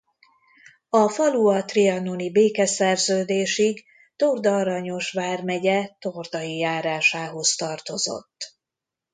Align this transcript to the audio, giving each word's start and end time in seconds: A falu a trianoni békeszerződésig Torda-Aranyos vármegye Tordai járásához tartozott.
A 0.89 1.09
falu 1.09 1.47
a 1.47 1.65
trianoni 1.65 2.31
békeszerződésig 2.31 3.85
Torda-Aranyos 4.15 5.11
vármegye 5.11 5.89
Tordai 5.99 6.57
járásához 6.57 7.55
tartozott. 7.55 8.57